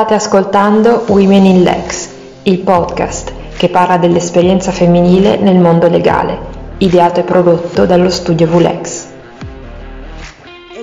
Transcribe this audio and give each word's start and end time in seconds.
State 0.00 0.14
ascoltando 0.14 1.04
Women 1.08 1.44
in 1.44 1.62
Lex, 1.62 2.08
il 2.44 2.60
podcast 2.60 3.34
che 3.58 3.68
parla 3.68 3.98
dell'esperienza 3.98 4.72
femminile 4.72 5.36
nel 5.36 5.58
mondo 5.58 5.90
legale, 5.90 6.38
ideato 6.78 7.20
e 7.20 7.22
prodotto 7.22 7.84
dallo 7.84 8.08
studio 8.08 8.46
Vulex. 8.46 9.04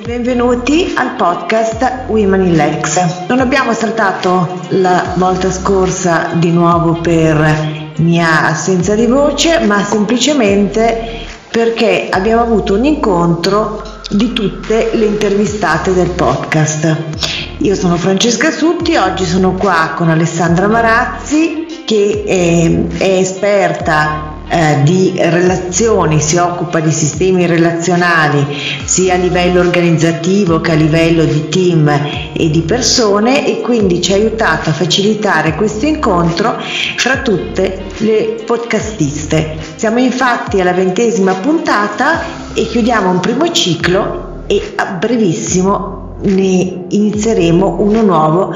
Benvenuti 0.06 0.94
al 0.96 1.16
podcast 1.16 2.04
Women 2.06 2.46
in 2.46 2.54
Lex. 2.58 3.26
Non 3.28 3.40
abbiamo 3.40 3.74
trattato 3.74 4.60
la 4.70 5.14
volta 5.16 5.50
scorsa 5.50 6.34
di 6.34 6.52
nuovo 6.52 7.00
per 7.02 7.94
mia 7.98 8.46
assenza 8.46 8.94
di 8.94 9.08
voce, 9.08 9.62
ma 9.66 9.84
semplicemente 9.84 11.26
perché 11.50 12.10
abbiamo 12.12 12.44
avuto 12.44 12.76
un 12.76 12.86
incontro 12.86 13.82
di 14.12 14.32
tutte 14.34 14.92
le 14.94 15.06
intervistate 15.06 15.92
del 15.92 16.12
podcast. 16.12 17.37
Io 17.60 17.74
sono 17.74 17.98
Francesca 17.98 18.52
Sutti, 18.52 18.96
oggi 18.98 19.26
sono 19.26 19.54
qua 19.54 19.94
con 19.96 20.10
Alessandra 20.10 20.68
Marazzi 20.68 21.66
che 21.86 22.24
è, 22.24 22.98
è 22.98 23.18
esperta 23.18 24.36
eh, 24.48 24.84
di 24.84 25.14
relazioni, 25.16 26.22
si 26.22 26.38
occupa 26.38 26.80
di 26.80 26.92
sistemi 26.92 27.48
relazionali 27.48 28.46
sia 28.86 29.16
a 29.16 29.18
livello 29.18 29.60
organizzativo 29.60 30.62
che 30.62 30.74
a 30.74 30.76
livello 30.76 31.26
di 31.26 31.50
team 31.50 31.88
e 32.32 32.50
di 32.52 32.62
persone 32.62 33.48
e 33.48 33.62
quindi 33.62 34.04
ci 34.04 34.14
ha 34.14 34.18
aiutato 34.18 34.70
a 34.70 34.74
facilitare 34.74 35.56
questo 35.56 35.88
incontro 35.88 36.58
fra 36.96 37.18
tutte 37.18 37.86
le 37.98 38.44
podcastiste. 38.46 39.58
Siamo 39.78 39.98
infatti 39.98 40.62
alla 40.62 40.74
ventesima 40.74 41.34
puntata 41.34 42.22
e 42.54 42.68
chiudiamo 42.68 43.10
un 43.10 43.20
primo 43.20 43.52
ciclo 43.52 44.44
e 44.46 44.74
a 44.76 44.86
brevissimo 44.86 45.97
ne 46.22 46.86
inizieremo 46.90 47.78
uno 47.80 48.02
nuovo 48.02 48.56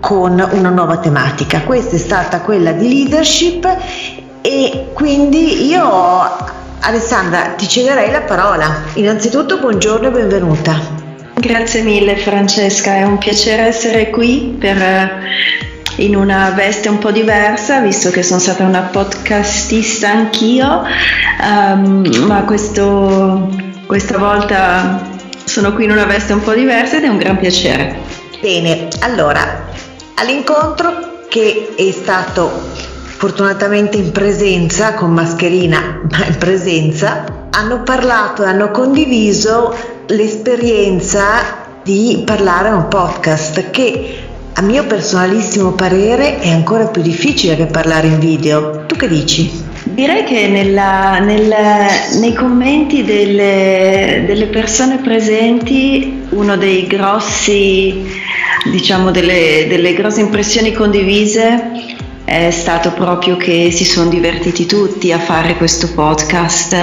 con 0.00 0.44
una 0.52 0.70
nuova 0.70 0.98
tematica. 0.98 1.62
Questa 1.62 1.96
è 1.96 1.98
stata 1.98 2.40
quella 2.40 2.72
di 2.72 2.88
leadership 2.88 3.68
e 4.40 4.86
quindi 4.94 5.66
io 5.66 6.48
Alessandra 6.80 7.54
ti 7.56 7.68
cederei 7.68 8.10
la 8.10 8.22
parola. 8.22 8.82
Innanzitutto 8.94 9.58
buongiorno 9.58 10.08
e 10.08 10.10
benvenuta. 10.10 10.98
Grazie 11.34 11.82
mille 11.82 12.16
Francesca, 12.16 12.96
è 12.96 13.02
un 13.02 13.18
piacere 13.18 13.62
essere 13.62 14.10
qui 14.10 14.56
per, 14.58 14.76
eh, 14.76 15.10
in 15.96 16.16
una 16.16 16.50
veste 16.50 16.88
un 16.88 16.98
po' 16.98 17.10
diversa, 17.10 17.80
visto 17.80 18.10
che 18.10 18.22
sono 18.22 18.40
stata 18.40 18.62
una 18.62 18.80
podcastista 18.80 20.10
anch'io, 20.10 20.82
um, 21.42 22.06
ma 22.26 22.42
questo, 22.44 23.48
questa 23.86 24.18
volta 24.18 25.09
sono 25.50 25.74
qui 25.74 25.84
in 25.84 25.90
una 25.90 26.04
veste 26.04 26.32
un 26.32 26.42
po' 26.42 26.52
diversa 26.52 26.98
ed 26.98 27.04
è 27.04 27.08
un 27.08 27.18
gran 27.18 27.36
piacere. 27.36 27.98
Bene, 28.40 28.86
allora, 29.00 29.66
all'incontro 30.14 31.24
che 31.28 31.74
è 31.76 31.90
stato 31.90 32.48
fortunatamente 33.16 33.96
in 33.96 34.12
presenza, 34.12 34.94
con 34.94 35.12
mascherina, 35.12 36.02
ma 36.08 36.24
in 36.24 36.38
presenza, 36.38 37.48
hanno 37.50 37.82
parlato 37.82 38.44
e 38.44 38.46
hanno 38.46 38.70
condiviso 38.70 39.74
l'esperienza 40.06 41.58
di 41.82 42.22
parlare 42.24 42.68
a 42.68 42.76
un 42.76 42.86
podcast 42.86 43.70
che 43.70 44.18
a 44.52 44.62
mio 44.62 44.86
personalissimo 44.86 45.72
parere 45.72 46.38
è 46.38 46.50
ancora 46.50 46.86
più 46.86 47.02
difficile 47.02 47.56
che 47.56 47.66
parlare 47.66 48.06
in 48.06 48.20
video. 48.20 48.86
Tu 48.86 48.94
che 48.94 49.08
dici? 49.08 49.59
Direi 49.92 50.24
che 50.24 50.46
nella, 50.46 51.18
nel, 51.18 51.52
nei 52.20 52.32
commenti 52.32 53.04
delle, 53.04 54.22
delle, 54.24 54.46
persone 54.46 54.98
presenti 54.98 56.26
uno 56.30 56.56
dei 56.56 56.86
grossi, 56.86 58.04
diciamo, 58.70 59.10
delle, 59.10 59.66
delle 59.68 59.92
grosse 59.94 60.20
impressioni 60.20 60.72
condivise 60.72 61.89
è 62.30 62.52
stato 62.52 62.92
proprio 62.92 63.36
che 63.36 63.72
si 63.72 63.84
sono 63.84 64.08
divertiti 64.08 64.64
tutti 64.64 65.10
a 65.10 65.18
fare 65.18 65.56
questo 65.56 65.90
podcast. 65.92 66.76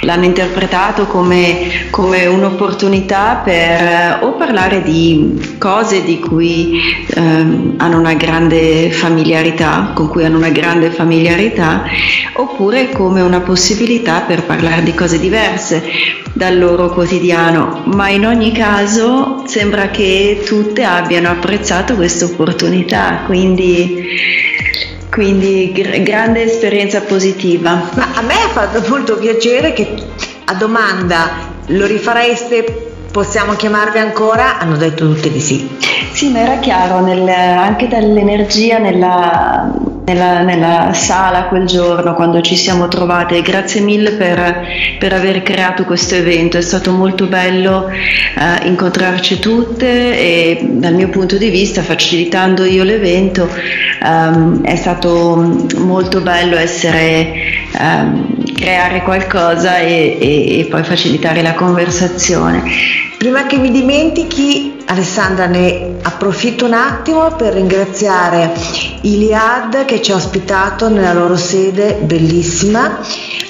L'hanno 0.00 0.24
interpretato 0.24 1.06
come, 1.06 1.86
come 1.90 2.26
un'opportunità 2.26 3.40
per 3.44 3.54
eh, 3.54 4.18
o 4.22 4.32
parlare 4.32 4.82
di 4.82 5.54
cose 5.58 6.02
di 6.02 6.18
cui 6.18 6.80
ehm, 7.06 7.74
hanno 7.76 7.98
una 8.00 8.14
grande 8.14 8.90
familiarità, 8.90 9.92
con 9.94 10.08
cui 10.08 10.24
hanno 10.24 10.38
una 10.38 10.48
grande 10.48 10.90
familiarità, 10.90 11.84
oppure 12.32 12.90
come 12.90 13.20
una 13.20 13.42
possibilità 13.42 14.22
per 14.22 14.42
parlare 14.42 14.82
di 14.82 14.92
cose 14.92 15.20
diverse 15.20 15.84
dal 16.32 16.58
loro 16.58 16.90
quotidiano. 16.90 17.82
Ma 17.84 18.08
in 18.08 18.26
ogni 18.26 18.50
caso 18.50 19.44
sembra 19.46 19.90
che 19.90 20.42
tutte 20.44 20.82
abbiano 20.82 21.28
apprezzato 21.28 21.94
questa 21.94 22.24
opportunità, 22.24 23.22
quindi 23.24 24.48
quindi 25.10 25.72
gr- 25.72 26.02
grande 26.02 26.42
esperienza 26.44 27.00
positiva. 27.02 27.90
Ma 27.94 28.08
a 28.14 28.22
me 28.22 28.34
ha 28.34 28.48
fatto 28.48 28.82
molto 28.88 29.16
piacere 29.18 29.72
che 29.72 29.94
a 30.44 30.54
domanda 30.54 31.48
lo 31.66 31.86
rifareste 31.86 32.88
possiamo 33.10 33.54
chiamarvi 33.54 33.98
ancora? 33.98 34.58
Hanno 34.58 34.76
detto 34.76 35.12
tutte 35.12 35.30
di 35.30 35.40
sì. 35.40 35.68
Sì, 36.12 36.30
ma 36.30 36.40
era 36.40 36.58
chiaro 36.58 37.00
nel, 37.00 37.28
anche 37.28 37.88
dall'energia 37.88 38.78
nella, 38.78 39.70
nella, 40.12 40.42
nella, 40.42 40.92
sala 40.92 41.44
quel 41.44 41.66
giorno 41.66 42.14
quando 42.14 42.40
ci 42.40 42.56
siamo 42.56 42.88
trovate. 42.88 43.40
Grazie 43.42 43.80
mille 43.80 44.12
per, 44.12 44.66
per 44.98 45.12
aver 45.12 45.42
creato 45.42 45.84
questo 45.84 46.14
evento, 46.16 46.58
è 46.58 46.62
stato 46.62 46.92
molto 46.92 47.26
bello 47.26 47.88
eh, 47.88 48.66
incontrarci 48.66 49.38
tutte 49.38 49.86
e 49.86 50.58
dal 50.62 50.94
mio 50.94 51.08
punto 51.08 51.36
di 51.36 51.48
vista, 51.48 51.82
facilitando 51.82 52.64
io 52.64 52.82
l'evento, 52.82 53.48
ehm, 54.02 54.62
è 54.62 54.76
stato 54.76 55.36
molto 55.78 56.20
bello 56.20 56.56
essere, 56.56 57.32
ehm, 57.78 58.39
creare 58.52 59.02
qualcosa 59.02 59.78
e, 59.78 60.16
e, 60.20 60.60
e 60.60 60.64
poi 60.66 60.82
facilitare 60.84 61.42
la 61.42 61.54
conversazione. 61.54 62.62
Prima 63.20 63.44
che 63.44 63.58
mi 63.58 63.70
dimentichi, 63.70 64.78
Alessandra, 64.86 65.44
ne 65.44 65.96
approfitto 66.00 66.64
un 66.64 66.72
attimo 66.72 67.30
per 67.36 67.52
ringraziare 67.52 68.50
Iliad 69.02 69.84
che 69.84 70.00
ci 70.00 70.10
ha 70.10 70.14
ospitato 70.14 70.88
nella 70.88 71.12
loro 71.12 71.36
sede 71.36 71.98
bellissima, 72.00 72.98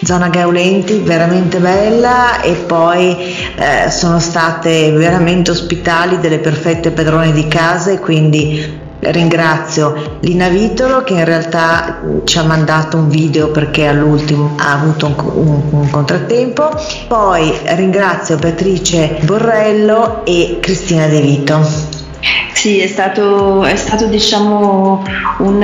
zona 0.02 0.28
Gaulenti, 0.28 0.98
veramente 0.98 1.58
bella 1.58 2.40
e 2.40 2.54
poi 2.54 3.16
eh, 3.56 3.88
sono 3.90 4.18
state 4.18 4.90
veramente 4.90 5.52
ospitali 5.52 6.18
delle 6.18 6.38
perfette 6.38 6.90
padrone 6.90 7.30
di 7.30 7.46
casa 7.46 7.92
e 7.92 8.00
quindi 8.00 8.79
Ringrazio 9.00 10.18
Lina 10.20 10.48
Vitolo 10.48 11.02
che 11.02 11.14
in 11.14 11.24
realtà 11.24 12.00
ci 12.24 12.38
ha 12.38 12.42
mandato 12.42 12.98
un 12.98 13.08
video 13.08 13.50
perché 13.50 13.86
all'ultimo 13.86 14.54
ha 14.58 14.72
avuto 14.72 15.06
un, 15.06 15.14
un, 15.16 15.62
un 15.70 15.90
contrattempo. 15.90 16.70
Poi 17.08 17.58
ringrazio 17.64 18.36
Beatrice 18.36 19.18
Borrello 19.22 20.24
e 20.24 20.58
Cristina 20.60 21.06
De 21.06 21.20
Vito. 21.20 22.08
Sì, 22.52 22.80
è 22.80 22.86
stato, 22.86 23.64
è 23.64 23.76
stato 23.76 24.06
diciamo 24.06 25.02
un, 25.38 25.62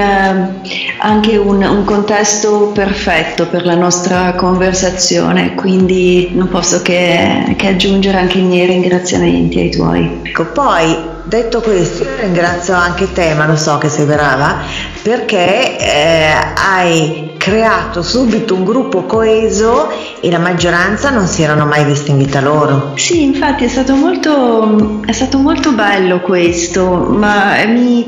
anche 0.98 1.36
un, 1.36 1.62
un, 1.62 1.84
contesto 1.84 2.70
perfetto 2.72 3.48
per 3.48 3.66
la 3.66 3.74
nostra 3.74 4.32
conversazione, 4.32 5.54
quindi 5.54 6.30
non 6.32 6.48
posso 6.48 6.80
che, 6.80 7.54
che 7.56 7.66
aggiungere 7.68 8.18
anche 8.18 8.38
i 8.38 8.42
miei 8.42 8.66
ringraziamenti 8.66 9.58
ai 9.58 9.70
tuoi. 9.70 10.20
Ecco, 10.22 10.46
poi 10.46 10.96
detto 11.24 11.60
questo 11.60 12.06
ringrazio 12.18 12.74
anche 12.74 13.12
te, 13.12 13.34
ma 13.34 13.46
lo 13.46 13.56
so 13.56 13.76
che 13.76 13.90
sei 13.90 14.06
brava, 14.06 14.62
perché 15.06 15.78
eh, 15.78 16.32
hai 16.56 17.34
creato 17.36 18.02
subito 18.02 18.56
un 18.56 18.64
gruppo 18.64 19.04
coeso 19.04 19.88
e 20.20 20.32
la 20.32 20.40
maggioranza 20.40 21.10
non 21.10 21.28
si 21.28 21.44
erano 21.44 21.64
mai 21.64 21.84
visti 21.84 22.10
in 22.10 22.18
vita 22.18 22.40
loro. 22.40 22.94
Sì, 22.96 23.22
infatti 23.22 23.62
è 23.62 23.68
stato 23.68 23.94
molto, 23.94 25.00
è 25.06 25.12
stato 25.12 25.38
molto 25.38 25.70
bello 25.70 26.20
questo, 26.22 27.06
ma 27.08 27.54
mi, 27.68 28.04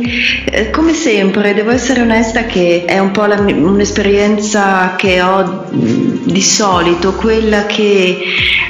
eh, 0.51 0.71
come 0.71 0.93
sempre 0.93 1.55
devo 1.55 1.71
essere 1.71 2.01
onesta 2.01 2.47
che 2.47 2.83
è 2.85 2.99
un 2.99 3.13
po' 3.13 3.27
la, 3.27 3.37
un'esperienza 3.37 4.95
che 4.97 5.23
ho 5.23 5.67
di 5.71 6.43
solito, 6.43 7.13
quella 7.13 7.65
che 7.67 8.19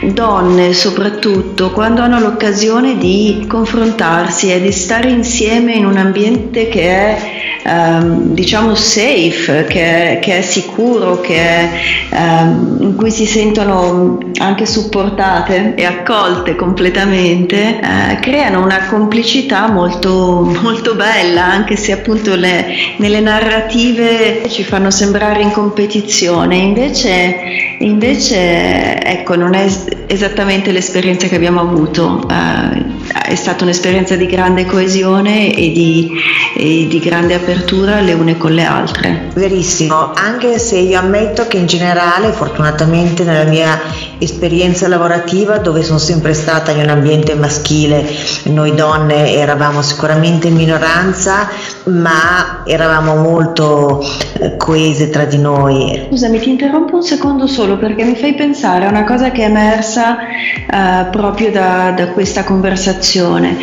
donne 0.02 0.74
soprattutto 0.74 1.70
quando 1.70 2.02
hanno 2.02 2.20
l'occasione 2.20 2.98
di 2.98 3.46
confrontarsi 3.48 4.52
e 4.52 4.60
di 4.60 4.70
stare 4.70 5.08
insieme 5.08 5.72
in 5.72 5.86
un 5.86 5.96
ambiente 5.96 6.68
che 6.68 6.82
è 6.82 7.36
ehm, 7.64 8.17
diciamo 8.18 8.74
safe, 8.74 9.66
che 9.68 10.18
che 10.20 10.38
è 10.38 10.42
sicuro, 10.42 11.20
che 11.20 11.36
è, 11.36 11.70
ehm, 12.10 12.76
in 12.80 12.94
cui 12.96 13.10
si 13.10 13.26
sentono 13.26 14.18
anche 14.38 14.66
supportate 14.66 15.74
e 15.74 15.84
accolte 15.84 16.54
completamente, 16.54 17.80
eh, 17.80 18.18
creano 18.20 18.62
una 18.62 18.86
complicità 18.86 19.68
molto, 19.68 20.42
molto 20.62 20.94
bella, 20.94 21.44
anche 21.44 21.76
se 21.76 21.92
appunto 21.92 22.34
le, 22.34 22.66
nelle 22.98 23.20
narrative 23.20 24.42
ci 24.48 24.64
fanno 24.64 24.90
sembrare 24.90 25.42
in 25.42 25.50
competizione, 25.50 26.56
invece, 26.56 27.36
invece 27.78 29.02
ecco, 29.02 29.36
non 29.36 29.54
è 29.54 29.66
esattamente 30.08 30.72
l'esperienza 30.72 31.28
che 31.28 31.36
abbiamo 31.36 31.60
avuto, 31.60 32.20
uh, 32.26 32.96
è 33.22 33.34
stata 33.34 33.64
un'esperienza 33.64 34.16
di 34.16 34.26
grande 34.26 34.64
coesione 34.64 35.54
e 35.54 35.70
di, 35.70 36.10
e 36.56 36.86
di 36.88 36.98
grande 36.98 37.34
apertura 37.34 38.00
le 38.00 38.14
une 38.14 38.38
con 38.38 38.52
le 38.52 38.64
altre. 38.64 39.28
Verissimo, 39.34 40.12
anche 40.14 40.58
se 40.58 40.78
io 40.78 40.98
ammetto 40.98 41.46
che 41.46 41.58
in 41.58 41.66
generale, 41.66 42.32
fortunatamente 42.32 43.24
nella 43.24 43.48
mia 43.48 43.80
esperienza 44.18 44.88
lavorativa 44.88 45.58
dove 45.58 45.82
sono 45.82 45.98
sempre 45.98 46.32
stata 46.32 46.72
in 46.72 46.80
un 46.80 46.88
ambiente 46.88 47.34
maschile, 47.34 48.04
noi 48.44 48.74
donne 48.74 49.34
eravamo 49.34 49.82
sicuramente 49.82 50.48
in 50.48 50.54
minoranza, 50.54 51.48
ma 51.88 52.62
eravamo 52.64 53.16
molto 53.16 54.04
eh, 54.40 54.56
coese 54.56 55.10
tra 55.10 55.24
di 55.24 55.38
noi. 55.38 56.06
Scusami, 56.08 56.38
ti 56.38 56.50
interrompo 56.50 56.96
un 56.96 57.02
secondo 57.02 57.46
solo 57.46 57.78
perché 57.78 58.04
mi 58.04 58.14
fai 58.14 58.34
pensare 58.34 58.86
a 58.86 58.88
una 58.88 59.04
cosa 59.04 59.30
che 59.30 59.42
è 59.42 59.46
emersa 59.46 60.18
eh, 60.20 61.06
proprio 61.10 61.50
da, 61.50 61.92
da, 61.96 62.08
questa 62.08 62.44
conversazione, 62.44 63.56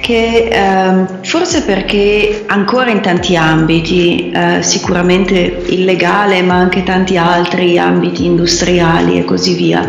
che 0.00 0.48
eh, 0.50 1.06
forse 1.22 1.62
perché 1.62 2.44
ancora 2.46 2.90
in 2.90 3.00
tanti 3.00 3.36
ambiti, 3.36 4.30
eh, 4.30 4.62
sicuramente 4.62 5.62
illegale, 5.66 6.42
ma 6.42 6.54
anche 6.54 6.82
tanti 6.82 7.16
altri 7.16 7.78
ambiti 7.78 8.24
industriali 8.24 9.18
e 9.18 9.24
così 9.24 9.54
via, 9.54 9.86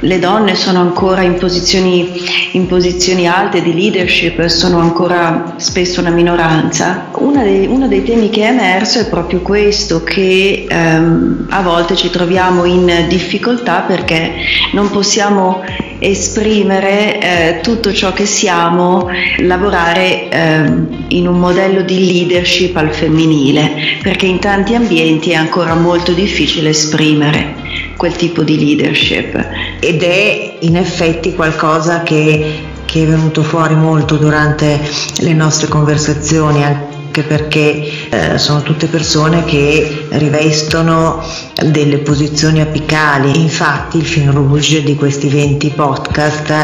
le 0.00 0.18
donne 0.18 0.54
sono 0.54 0.80
ancora 0.80 1.22
in 1.22 1.34
posizioni, 1.34 2.12
in 2.52 2.66
posizioni, 2.66 3.26
alte 3.26 3.62
di 3.62 3.74
leadership, 3.74 4.44
sono 4.46 4.78
ancora 4.78 5.54
spesso 5.56 6.00
una 6.00 6.10
minoranza. 6.10 7.10
Dei, 7.18 7.66
uno 7.66 7.88
dei 7.88 8.04
temi 8.04 8.30
che 8.30 8.42
è 8.42 8.48
emerso 8.48 9.00
è 9.00 9.08
proprio 9.08 9.40
questo, 9.40 10.02
che 10.04 10.66
ehm, 10.68 11.46
a 11.50 11.62
volte 11.62 11.96
ci 11.96 12.10
troviamo 12.10 12.64
in 12.64 13.06
difficoltà 13.08 13.80
perché 13.80 14.32
non 14.72 14.90
possiamo 14.90 15.62
esprimere 16.00 17.20
eh, 17.20 17.60
tutto 17.60 17.92
ciò 17.92 18.12
che 18.12 18.24
siamo, 18.24 19.08
lavorare 19.38 20.28
eh, 20.28 20.72
in 21.08 21.26
un 21.26 21.38
modello 21.38 21.82
di 21.82 22.06
leadership 22.06 22.76
al 22.76 22.94
femminile, 22.94 23.98
perché 24.02 24.26
in 24.26 24.38
tanti 24.38 24.74
ambienti 24.74 25.30
è 25.30 25.34
ancora 25.34 25.74
molto 25.74 26.12
difficile 26.12 26.70
esprimere 26.70 27.57
quel 27.96 28.14
tipo 28.16 28.42
di 28.42 28.58
leadership. 28.58 29.34
Ed 29.80 30.02
è 30.02 30.56
in 30.60 30.76
effetti 30.76 31.34
qualcosa 31.34 32.02
che, 32.02 32.60
che 32.84 33.02
è 33.02 33.06
venuto 33.06 33.42
fuori 33.42 33.74
molto 33.74 34.16
durante 34.16 34.80
le 35.18 35.32
nostre 35.32 35.68
conversazioni, 35.68 36.64
anche 36.64 37.22
perché 37.22 37.88
eh, 38.10 38.38
sono 38.38 38.62
tutte 38.62 38.86
persone 38.86 39.44
che 39.44 40.06
rivestono 40.10 41.22
delle 41.66 41.98
posizioni 41.98 42.60
apicali. 42.60 43.40
Infatti 43.40 43.98
il 43.98 44.06
fil 44.06 44.30
rouge 44.30 44.82
di 44.82 44.94
questi 44.94 45.28
20 45.28 45.70
podcast 45.70 46.54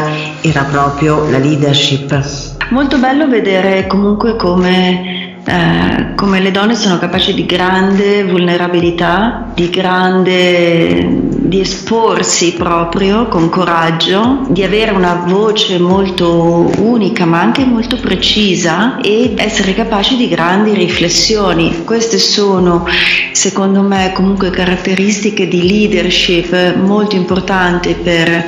era 0.41 0.63
proprio 0.63 1.29
la 1.29 1.37
leadership. 1.37 2.53
Molto 2.69 2.97
bello 2.97 3.27
vedere 3.27 3.85
comunque 3.85 4.35
come 4.35 5.24
eh, 5.45 6.15
come 6.15 6.39
le 6.39 6.51
donne 6.51 6.75
sono 6.75 6.97
capaci 6.97 7.33
di 7.33 7.45
grande 7.45 8.23
vulnerabilità, 8.23 9.51
di 9.53 9.69
grande 9.69 11.44
di 11.47 11.59
esporsi 11.59 12.53
proprio 12.53 13.27
con 13.27 13.49
coraggio, 13.49 14.45
di 14.49 14.63
avere 14.63 14.91
una 14.91 15.23
voce 15.27 15.77
molto 15.77 16.71
unica 16.77 17.25
ma 17.25 17.39
anche 17.39 17.63
molto 17.65 17.97
precisa 17.97 18.99
e 18.99 19.33
essere 19.37 19.73
capaci 19.73 20.17
di 20.17 20.27
grandi 20.27 20.73
riflessioni. 20.73 21.83
Queste 21.83 22.17
sono 22.17 22.85
secondo 23.31 23.81
me 23.81 24.11
comunque 24.13 24.49
caratteristiche 24.49 25.47
di 25.47 25.67
leadership 25.67 26.75
molto 26.77 27.15
importanti 27.15 27.93
per 28.01 28.45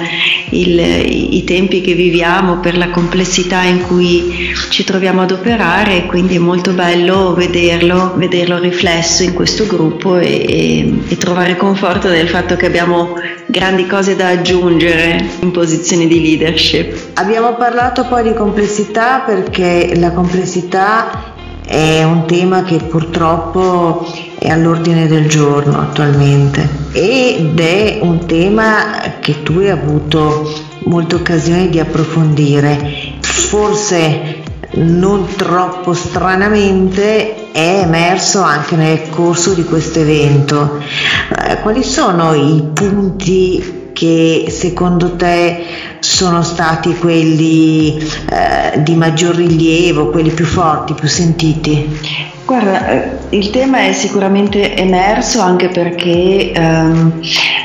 il, 0.49 0.79
i 0.79 1.43
tempi 1.43 1.81
che 1.81 1.93
viviamo, 1.93 2.59
per 2.59 2.77
la 2.77 2.89
complessità 2.89 3.63
in 3.63 3.81
cui 3.81 4.53
ci 4.69 4.83
troviamo 4.83 5.21
ad 5.21 5.31
operare 5.31 5.97
e 5.97 6.05
quindi 6.05 6.35
è 6.35 6.39
molto 6.39 6.71
bello 6.71 7.33
vederlo, 7.33 8.13
vederlo 8.15 8.57
riflesso 8.59 9.23
in 9.23 9.33
questo 9.33 9.65
gruppo 9.67 10.17
e, 10.17 10.45
e, 10.47 10.93
e 11.07 11.17
trovare 11.17 11.57
conforto 11.57 12.07
nel 12.07 12.29
fatto 12.29 12.55
che 12.55 12.65
abbiamo 12.65 12.96
grandi 13.45 13.87
cose 13.87 14.15
da 14.15 14.29
aggiungere 14.29 15.23
in 15.41 15.51
posizioni 15.51 16.07
di 16.07 16.21
leadership. 16.21 17.11
Abbiamo 17.15 17.55
parlato 17.55 18.05
poi 18.05 18.23
di 18.23 18.33
complessità 18.33 19.19
perché 19.25 19.93
la 19.95 20.11
complessità 20.11 21.33
è 21.65 22.03
un 22.03 22.25
tema 22.25 22.63
che 22.63 22.77
purtroppo 22.77 24.05
è 24.39 24.47
all'ordine 24.47 25.07
del 25.07 25.27
giorno 25.27 25.81
attualmente 25.81 26.67
ed 26.93 27.59
è 27.59 27.99
un 28.01 28.25
tema 28.25 29.15
che 29.19 29.43
tu 29.43 29.59
hai 29.59 29.69
avuto 29.69 30.49
molte 30.85 31.15
occasioni 31.15 31.69
di 31.69 31.79
approfondire. 31.79 33.15
Forse 33.19 34.36
non 34.77 35.25
troppo 35.35 35.93
stranamente 35.93 37.51
è 37.51 37.79
emerso 37.83 38.41
anche 38.41 38.75
nel 38.75 39.09
corso 39.09 39.53
di 39.53 39.63
questo 39.63 39.99
evento. 39.99 40.79
Eh, 40.79 41.59
quali 41.61 41.83
sono 41.83 42.33
i 42.33 42.69
punti 42.73 43.86
che 43.97 44.45
secondo 44.49 45.15
te 45.15 45.65
sono 45.97 46.43
stati 46.43 46.95
quelli 46.97 47.97
eh, 47.97 48.83
di 48.83 48.93
maggior 48.93 49.33
rilievo, 49.33 50.11
quelli 50.11 50.29
più 50.29 50.45
forti, 50.45 50.93
più 50.93 51.07
sentiti? 51.07 51.99
Guarda, 52.45 52.89
eh, 52.89 53.17
il 53.29 53.49
tema 53.49 53.87
è 53.87 53.93
sicuramente 53.93 54.75
emerso 54.77 55.41
anche 55.41 55.69
perché 55.69 56.51
ehm, 56.51 57.21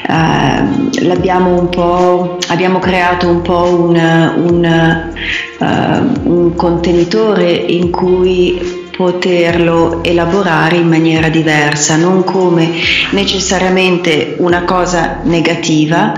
eh, 0.09 1.11
abbiamo 2.49 2.79
creato 2.79 3.29
un 3.29 3.43
po' 3.43 3.65
un, 3.65 3.95
un, 3.95 5.13
uh, 5.59 6.31
un 6.31 6.55
contenitore 6.55 7.53
in 7.53 7.91
cui 7.91 8.72
poterlo 8.97 10.03
elaborare 10.05 10.77
in 10.77 10.89
maniera 10.89 11.29
diversa, 11.29 11.97
non 11.97 12.25
come 12.25 12.71
necessariamente 13.13 14.37
una 14.39 14.65
cosa 14.65 15.21
negativa, 15.25 16.13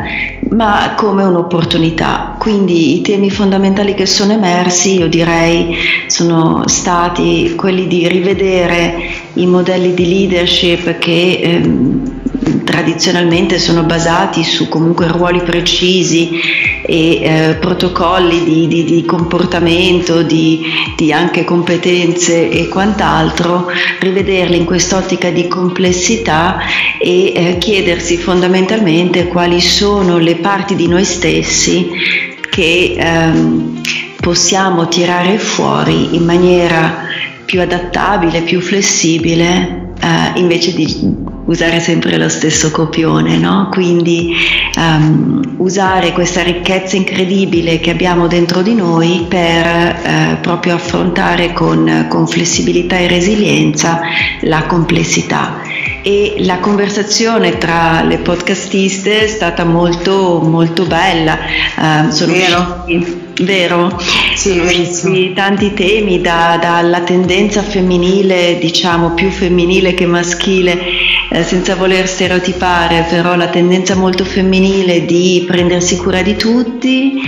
ma 0.50 0.94
come 0.96 1.24
un'opportunità. 1.24 2.36
Quindi 2.38 2.98
i 2.98 3.00
temi 3.00 3.30
fondamentali 3.30 3.94
che 3.94 4.06
sono 4.06 4.32
emersi, 4.32 4.98
io 4.98 5.08
direi, 5.08 5.76
sono 6.06 6.64
stati 6.66 7.54
quelli 7.56 7.86
di 7.86 8.06
rivedere 8.08 8.94
i 9.34 9.46
modelli 9.46 9.94
di 9.94 10.08
leadership 10.08 10.98
che 10.98 11.40
ehm, 11.42 12.13
tradizionalmente 12.64 13.58
sono 13.58 13.84
basati 13.84 14.42
su 14.42 14.68
comunque 14.68 15.06
ruoli 15.06 15.40
precisi 15.42 16.40
e 16.86 17.22
eh, 17.22 17.56
protocolli 17.60 18.44
di, 18.44 18.66
di, 18.66 18.84
di 18.84 19.04
comportamento, 19.04 20.22
di, 20.22 20.62
di, 20.96 21.12
anche 21.12 21.44
competenze 21.44 22.50
e 22.50 22.68
quant'altro, 22.68 23.66
rivederli 24.00 24.56
in 24.56 24.64
quest'ottica 24.64 25.30
di 25.30 25.48
complessità 25.48 26.58
e 26.98 27.32
eh, 27.34 27.58
chiedersi 27.58 28.16
fondamentalmente 28.16 29.28
quali 29.28 29.60
sono 29.60 30.18
le 30.18 30.36
parti 30.36 30.74
di 30.74 30.88
noi 30.88 31.04
stessi 31.04 31.90
che 32.50 32.94
ehm, 32.96 33.80
possiamo 34.20 34.88
tirare 34.88 35.38
fuori 35.38 36.14
in 36.14 36.24
maniera 36.24 37.02
più 37.44 37.60
adattabile, 37.60 38.42
più 38.42 38.60
flessibile, 38.60 39.92
eh, 40.00 40.38
invece 40.38 40.74
di 40.74 41.23
usare 41.46 41.80
sempre 41.80 42.16
lo 42.16 42.28
stesso 42.28 42.70
copione, 42.70 43.36
no? 43.38 43.68
quindi 43.70 44.34
um, 44.76 45.54
usare 45.58 46.12
questa 46.12 46.42
ricchezza 46.42 46.96
incredibile 46.96 47.80
che 47.80 47.90
abbiamo 47.90 48.26
dentro 48.26 48.62
di 48.62 48.74
noi 48.74 49.26
per 49.28 49.66
eh, 49.66 50.38
proprio 50.40 50.74
affrontare 50.74 51.52
con, 51.52 52.06
con 52.08 52.26
flessibilità 52.26 52.96
e 52.96 53.08
resilienza 53.08 54.00
la 54.42 54.64
complessità 54.64 55.60
e 56.02 56.34
la 56.40 56.58
conversazione 56.58 57.56
tra 57.56 58.02
le 58.02 58.18
podcastiste 58.18 59.24
è 59.24 59.26
stata 59.26 59.64
molto 59.64 60.40
molto 60.40 60.84
bella. 60.84 61.38
Uh, 61.76 62.10
sono 62.10 62.32
Vero? 62.32 62.84
Usciti, 62.86 63.33
vero? 63.42 63.98
Sì, 64.34 64.58
verissimo. 64.58 65.32
tanti 65.34 65.72
temi, 65.74 66.20
da, 66.20 66.58
dalla 66.60 67.00
tendenza 67.00 67.62
femminile, 67.62 68.58
diciamo 68.58 69.10
più 69.10 69.30
femminile 69.30 69.94
che 69.94 70.06
maschile, 70.06 70.78
eh, 71.30 71.42
senza 71.42 71.74
voler 71.74 72.06
stereotipare, 72.06 73.06
però 73.08 73.34
la 73.34 73.48
tendenza 73.48 73.94
molto 73.94 74.24
femminile 74.24 75.04
di 75.04 75.44
prendersi 75.46 75.96
cura 75.96 76.22
di 76.22 76.36
tutti, 76.36 77.20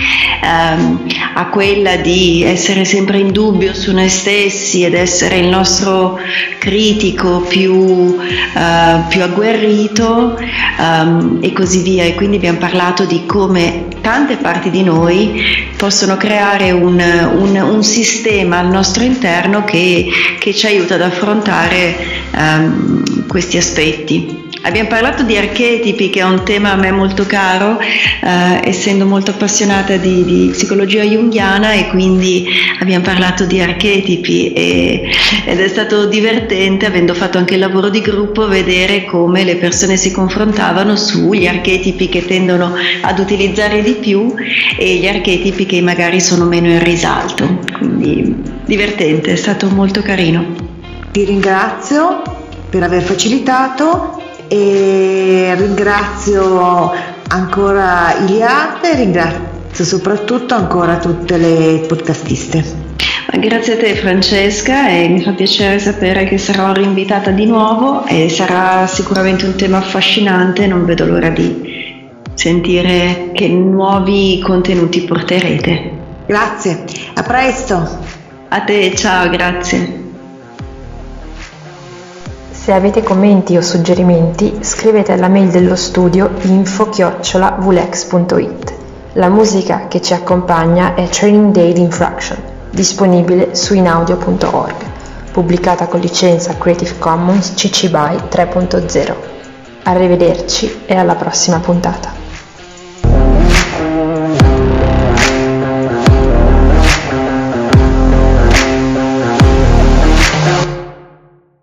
ehm, 0.43 1.07
a 1.35 1.47
quella 1.47 1.97
di 1.97 2.43
essere 2.43 2.85
sempre 2.85 3.19
in 3.19 3.33
dubbio 3.33 3.75
su 3.75 3.93
noi 3.93 4.09
stessi 4.09 4.85
ed 4.85 4.95
essere 4.95 5.39
il 5.39 5.49
nostro 5.49 6.19
critico 6.59 7.41
più, 7.41 8.17
eh, 8.21 9.01
più 9.09 9.23
agguerrito 9.23 10.39
ehm, 10.79 11.39
e 11.41 11.53
così 11.53 11.81
via. 11.83 12.05
E 12.05 12.15
quindi 12.15 12.37
abbiamo 12.37 12.59
parlato 12.59 13.05
di 13.05 13.25
come 13.27 13.87
tante 14.01 14.37
parti 14.37 14.71
di 14.71 14.85
noi 14.85 15.43
possono 15.77 15.96
creare 16.17 16.71
un, 16.73 17.01
un, 17.39 17.57
un 17.57 17.83
sistema 17.83 18.59
al 18.59 18.69
nostro 18.69 19.03
interno 19.03 19.65
che, 19.65 20.07
che, 20.39 20.55
ci 20.55 20.67
aiuta 20.67 20.97
ad 20.97 21.03
affrontare 21.03 21.97
um, 22.35 23.27
questi 23.27 23.57
aspetti. 23.57 24.45
Abbiamo 24.67 24.89
parlato 24.89 25.23
di 25.23 25.37
archetipi, 25.37 26.11
che 26.11 26.21
è 26.21 26.25
un 26.25 26.43
tema 26.45 26.73
a 26.73 26.77
me 26.77 26.91
molto 26.91 27.25
caro, 27.25 27.79
eh, 27.79 28.61
essendo 28.65 29.07
molto 29.07 29.31
appassionata 29.31 29.97
di, 29.97 30.25
di, 30.25 30.49
psicologia 30.51 31.03
junghiana 31.03 31.73
e 31.73 31.87
quindi 31.89 32.47
abbiamo 32.81 33.05
parlato 33.05 33.45
di 33.45 33.61
archetipi 33.61 34.53
e, 34.53 35.09
ed 35.45 35.61
è 35.61 35.69
stato 35.69 36.07
divertente, 36.07 36.87
avendo 36.87 37.15
fatto 37.15 37.39
anche 37.39 37.55
il 37.55 37.61
lavoro 37.61 37.89
di 37.89 38.01
gruppo, 38.01 38.49
vedere 38.49 39.05
come 39.05 39.45
le 39.45 39.57
persone 39.57 39.97
si 39.97 40.11
confrontavano 40.11 40.97
sugli 40.97 41.47
archetipi 41.47 42.09
che 42.09 42.25
tendono 42.27 42.75
ad 43.03 43.19
utilizzare 43.19 43.83
di 43.83 43.93
più 43.93 44.35
e 44.77 44.97
gli 44.97 45.07
archetipi 45.07 45.65
che 45.65 45.81
magari 45.81 46.21
sono 46.21 46.45
meno 46.45 46.69
in 46.69 46.83
risalto. 46.83 47.61
Quindi 47.79 48.35
divertente, 48.65 49.33
è 49.33 49.37
stato 49.37 49.69
molto 49.69 50.03
carino. 50.03 50.45
Ti 51.13 51.25
ringrazio 51.25 52.23
per 52.69 52.83
aver 52.83 53.03
facilitato 53.03 54.25
e 54.49 55.55
ringrazio 55.57 56.93
ancora 57.29 58.15
Iliade, 58.27 58.95
ringrazio 58.95 59.85
soprattutto 59.85 60.55
ancora 60.55 60.99
tutte 60.99 61.37
le 61.37 61.85
podcastiste. 61.87 62.85
Grazie 63.39 63.75
a 63.75 63.77
te 63.77 63.95
Francesca 63.97 64.89
e 64.89 65.09
mi 65.09 65.21
fa 65.23 65.33
piacere 65.33 65.79
sapere 65.79 66.25
che 66.25 66.39
sarò 66.39 66.73
rinvitata 66.73 67.31
di 67.31 67.45
nuovo 67.45 68.07
e 68.07 68.29
sarà 68.29 68.87
sicuramente 68.87 69.45
un 69.45 69.57
tema 69.57 69.79
affascinante, 69.79 70.67
non 70.67 70.87
vedo 70.87 71.05
l'ora 71.05 71.29
di 71.29 71.95
sentire 72.35 73.31
che 73.33 73.49
nuovi 73.49 74.41
contenuti 74.43 75.03
porterete. 75.03 75.93
Grazie, 76.27 76.85
a 77.15 77.23
presto. 77.23 77.99
A 78.49 78.61
te, 78.61 78.95
ciao, 78.95 79.29
grazie. 79.29 80.06
Se 82.67 82.73
avete 82.73 83.05
commenti 83.05 83.57
o 83.57 83.63
suggerimenti 83.63 84.59
scrivete 84.63 85.13
alla 85.13 85.29
mail 85.29 85.51
dello 85.51 85.77
studio 85.77 86.29
info-vulex.it. 86.41 88.75
La 89.13 89.29
musica 89.29 89.87
che 89.87 90.03
ci 90.03 90.15
accompagna 90.15 90.97
è 90.97 91.07
Training 91.07 91.53
Day 91.53 91.79
Infraction, 91.79 92.37
disponibile 92.71 93.55
su 93.55 93.75
inaudio.org, 93.75 94.75
pubblicata 95.31 95.87
con 95.87 96.01
licenza 96.01 96.59
Creative 96.59 96.99
Commons 96.99 97.55
CC 97.55 97.89
BY 97.89 98.23
3.0. 98.29 99.15
Arrivederci 99.85 100.83
e 100.87 100.97
alla 100.97 101.15
prossima 101.15 101.61
puntata. 101.61 102.26